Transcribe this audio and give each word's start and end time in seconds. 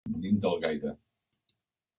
Venim 0.13 0.39
d'Algaida. 0.45 0.95